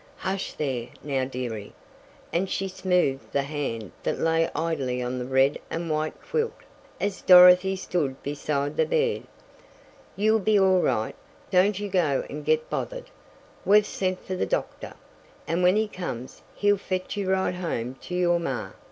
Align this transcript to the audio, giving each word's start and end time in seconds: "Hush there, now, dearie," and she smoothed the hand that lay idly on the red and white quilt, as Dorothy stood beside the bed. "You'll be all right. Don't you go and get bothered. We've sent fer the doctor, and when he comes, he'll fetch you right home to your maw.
"Hush 0.17 0.53
there, 0.53 0.87
now, 1.03 1.25
dearie," 1.25 1.73
and 2.33 2.49
she 2.49 2.67
smoothed 2.67 3.31
the 3.31 3.43
hand 3.43 3.91
that 4.01 4.17
lay 4.17 4.49
idly 4.55 4.99
on 4.99 5.19
the 5.19 5.25
red 5.27 5.59
and 5.69 5.91
white 5.91 6.19
quilt, 6.23 6.55
as 6.99 7.21
Dorothy 7.21 7.75
stood 7.75 8.23
beside 8.23 8.77
the 8.77 8.87
bed. 8.87 9.25
"You'll 10.15 10.39
be 10.39 10.57
all 10.59 10.81
right. 10.81 11.13
Don't 11.51 11.77
you 11.79 11.87
go 11.87 12.25
and 12.31 12.43
get 12.43 12.67
bothered. 12.67 13.11
We've 13.63 13.85
sent 13.85 14.25
fer 14.25 14.35
the 14.35 14.47
doctor, 14.47 14.95
and 15.47 15.61
when 15.61 15.75
he 15.75 15.87
comes, 15.87 16.41
he'll 16.55 16.77
fetch 16.77 17.15
you 17.15 17.29
right 17.31 17.53
home 17.53 17.93
to 18.05 18.15
your 18.15 18.39
maw. 18.39 18.71